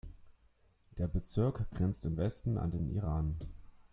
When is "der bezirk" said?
0.97-1.69